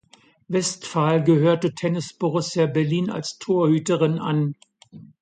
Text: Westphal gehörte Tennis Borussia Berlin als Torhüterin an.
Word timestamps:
Westphal 0.49 1.23
gehörte 1.23 1.75
Tennis 1.75 2.13
Borussia 2.17 2.65
Berlin 2.65 3.11
als 3.11 3.37
Torhüterin 3.37 4.17
an. 4.17 4.55